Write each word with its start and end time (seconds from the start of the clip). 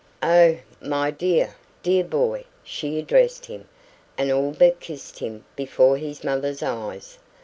"Oh, 0.23 0.57
my 0.81 1.11
dear, 1.11 1.53
dear 1.83 2.03
boy!" 2.03 2.45
she 2.63 2.97
addressed 2.97 3.45
him, 3.45 3.69
and 4.17 4.31
all 4.31 4.49
but 4.49 4.79
kissed 4.79 5.19
him 5.19 5.45
before 5.55 5.95
his 5.97 6.23
mother's 6.23 6.63
eyes. 6.63 7.19